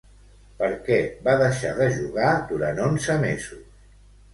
[0.61, 0.97] Per què
[1.29, 3.67] va deixar de jugar durant onze mesos?